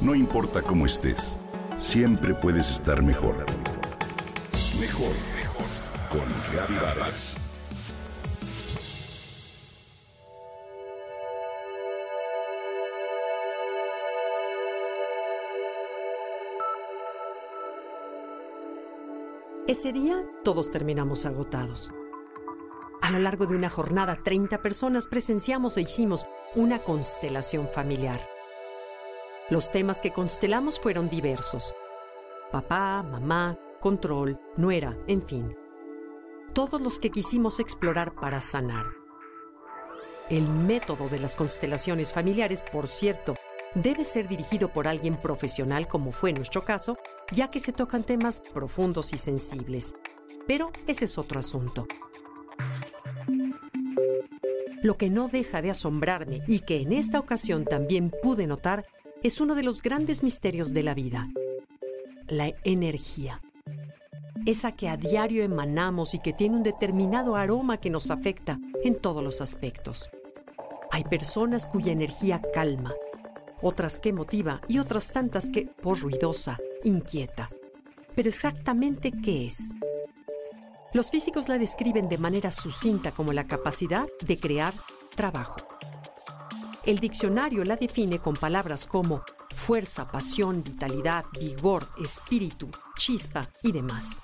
[0.00, 1.38] No importa cómo estés,
[1.76, 3.44] siempre puedes estar mejor.
[4.80, 5.66] Mejor, mejor.
[6.10, 7.36] Con Reavivadas.
[19.68, 21.92] Ese día todos terminamos agotados.
[23.02, 28.20] A lo largo de una jornada, 30 personas presenciamos e hicimos una constelación familiar.
[29.50, 31.74] Los temas que constelamos fueron diversos.
[32.52, 35.56] Papá, mamá, control, nuera, en fin.
[36.52, 38.86] Todos los que quisimos explorar para sanar.
[40.28, 43.34] El método de las constelaciones familiares, por cierto,
[43.74, 46.96] debe ser dirigido por alguien profesional como fue nuestro caso,
[47.32, 49.94] ya que se tocan temas profundos y sensibles.
[50.46, 51.88] Pero ese es otro asunto.
[54.84, 58.86] Lo que no deja de asombrarme y que en esta ocasión también pude notar
[59.22, 61.28] es uno de los grandes misterios de la vida,
[62.26, 63.40] la energía.
[64.46, 68.96] Esa que a diario emanamos y que tiene un determinado aroma que nos afecta en
[68.96, 70.08] todos los aspectos.
[70.90, 72.94] Hay personas cuya energía calma,
[73.60, 77.50] otras que motiva y otras tantas que, por ruidosa, inquieta.
[78.14, 79.74] Pero exactamente qué es?
[80.94, 84.74] Los físicos la describen de manera sucinta como la capacidad de crear
[85.14, 85.58] trabajo.
[86.84, 89.22] El diccionario la define con palabras como
[89.54, 94.22] fuerza, pasión, vitalidad, vigor, espíritu, chispa y demás.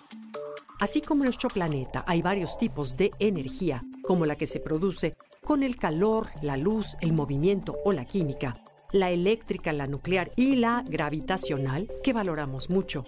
[0.81, 5.63] Así como nuestro planeta hay varios tipos de energía, como la que se produce con
[5.63, 10.83] el calor, la luz, el movimiento o la química, la eléctrica, la nuclear y la
[10.87, 13.05] gravitacional, que valoramos mucho.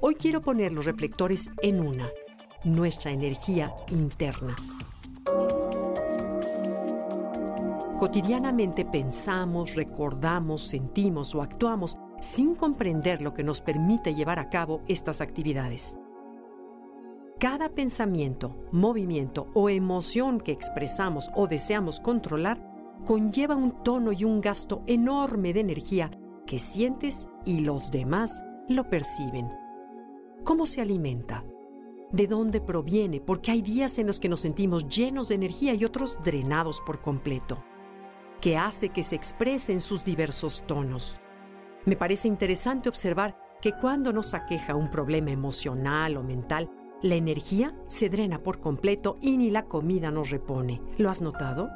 [0.00, 2.08] Hoy quiero poner los reflectores en una,
[2.64, 4.56] nuestra energía interna.
[8.02, 14.82] Cotidianamente pensamos, recordamos, sentimos o actuamos sin comprender lo que nos permite llevar a cabo
[14.88, 15.96] estas actividades.
[17.38, 22.60] Cada pensamiento, movimiento o emoción que expresamos o deseamos controlar
[23.06, 26.10] conlleva un tono y un gasto enorme de energía
[26.44, 29.48] que sientes y los demás lo perciben.
[30.42, 31.44] ¿Cómo se alimenta?
[32.12, 35.84] de dónde proviene, porque hay días en los que nos sentimos llenos de energía y
[35.84, 37.64] otros drenados por completo,
[38.42, 41.20] que hace que se exprese en sus diversos tonos.
[41.86, 46.68] Me parece interesante observar que cuando nos aqueja un problema emocional o mental,
[47.02, 50.82] la energía se drena por completo y ni la comida nos repone.
[50.98, 51.70] ¿Lo has notado?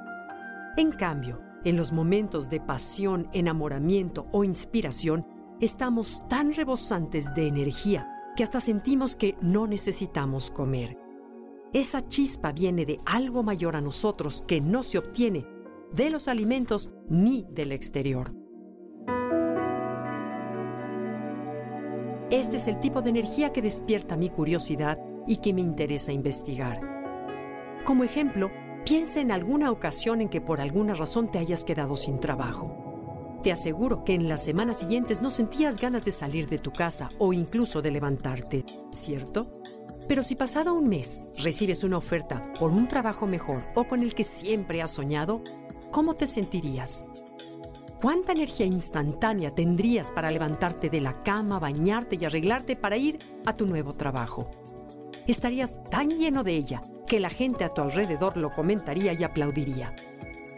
[0.76, 5.24] En cambio, en los momentos de pasión, enamoramiento o inspiración,
[5.60, 10.98] estamos tan rebosantes de energía que hasta sentimos que no necesitamos comer.
[11.72, 15.55] Esa chispa viene de algo mayor a nosotros que no se obtiene
[15.96, 18.34] de los alimentos ni del exterior.
[22.30, 26.80] Este es el tipo de energía que despierta mi curiosidad y que me interesa investigar.
[27.86, 28.50] Como ejemplo,
[28.84, 33.40] piensa en alguna ocasión en que por alguna razón te hayas quedado sin trabajo.
[33.42, 37.08] Te aseguro que en las semanas siguientes no sentías ganas de salir de tu casa
[37.18, 39.62] o incluso de levantarte, ¿cierto?
[40.08, 44.14] Pero si pasado un mes recibes una oferta por un trabajo mejor o con el
[44.14, 45.42] que siempre has soñado,
[45.90, 47.04] ¿cómo te sentirías?
[48.00, 53.54] ¿Cuánta energía instantánea tendrías para levantarte de la cama, bañarte y arreglarte para ir a
[53.54, 54.50] tu nuevo trabajo?
[55.26, 59.94] Estarías tan lleno de ella que la gente a tu alrededor lo comentaría y aplaudiría.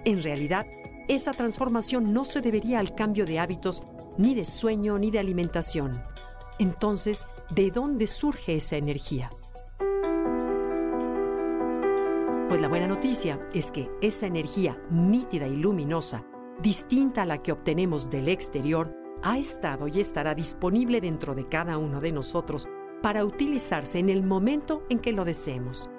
[0.04, 0.66] En realidad,
[1.06, 3.82] esa transformación no se debería al cambio de hábitos,
[4.18, 6.02] ni de sueño, ni de alimentación.
[6.58, 9.30] Entonces, ¿de dónde surge esa energía?
[12.48, 16.24] Pues la buena noticia es que esa energía nítida y luminosa,
[16.62, 21.76] distinta a la que obtenemos del exterior, ha estado y estará disponible dentro de cada
[21.76, 22.66] uno de nosotros
[23.02, 25.90] para utilizarse en el momento en que lo deseemos.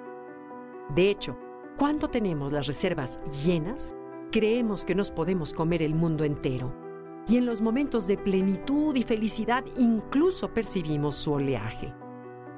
[0.92, 1.38] De hecho,
[1.76, 3.94] cuando tenemos las reservas llenas,
[4.32, 6.74] creemos que nos podemos comer el mundo entero.
[7.28, 11.94] Y en los momentos de plenitud y felicidad incluso percibimos su oleaje.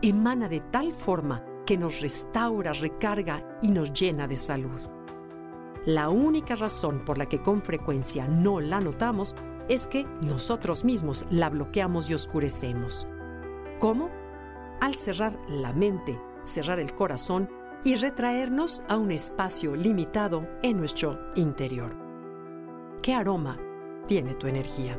[0.01, 4.81] Emana de tal forma que nos restaura, recarga y nos llena de salud.
[5.87, 9.35] La única razón por la que con frecuencia no la notamos
[9.69, 13.07] es que nosotros mismos la bloqueamos y oscurecemos.
[13.81, 14.11] ¿Cómo?
[14.81, 17.49] Al cerrar la mente, cerrar el corazón
[17.85, 21.97] y retraernos a un espacio limitado en nuestro interior.
[23.03, 23.59] ¿Qué aroma
[24.07, 24.99] tiene tu energía?